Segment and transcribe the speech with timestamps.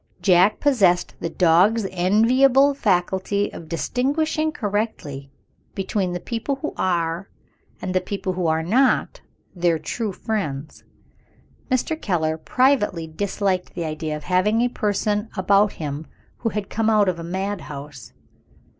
[0.19, 5.29] Jack possessed the dog's enviable faculty of distinguishing correctly
[5.75, 7.29] between the people who are,
[7.83, 9.21] and the people who are not,
[9.55, 10.83] their true friends.
[11.69, 12.01] Mr.
[12.01, 16.07] Keller privately disliked the idea of having a person about him
[16.37, 18.11] who had come out of a madhouse.